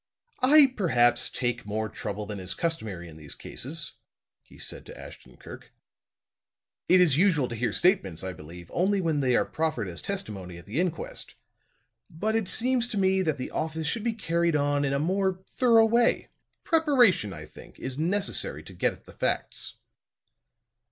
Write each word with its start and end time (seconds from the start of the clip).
"I 0.41 0.73
perhaps 0.75 1.29
take 1.29 1.63
more 1.63 1.87
trouble 1.87 2.25
than 2.25 2.39
is 2.39 2.55
customary 2.55 3.07
in 3.07 3.17
these 3.17 3.35
cases," 3.35 3.91
he 4.41 4.57
said 4.57 4.83
to 4.87 4.99
Ashton 4.99 5.37
Kirk. 5.37 5.73
"It 6.89 6.99
is 6.99 7.17
usual 7.17 7.47
to 7.49 7.55
hear 7.55 7.71
statements, 7.71 8.23
I 8.23 8.33
believe, 8.33 8.71
only 8.73 8.99
when 8.99 9.19
they 9.19 9.35
are 9.35 9.45
proffered 9.45 9.87
as 9.87 10.01
testimony 10.01 10.57
at 10.57 10.65
the 10.65 10.79
inquest. 10.79 11.35
But 12.09 12.35
it 12.35 12.47
seems 12.49 12.87
to 12.87 12.97
me 12.97 13.21
that 13.21 13.37
the 13.37 13.51
office 13.51 13.85
should 13.85 14.03
be 14.03 14.13
carried 14.13 14.55
on 14.55 14.85
in 14.85 14.93
a 14.93 14.97
more 14.97 15.43
thorough 15.45 15.85
way. 15.85 16.29
Preparation, 16.63 17.31
I 17.31 17.45
think, 17.45 17.77
is 17.77 17.99
necessary 17.99 18.63
to 18.63 18.73
get 18.73 18.93
at 18.93 19.03
the 19.05 19.13
facts." 19.13 19.75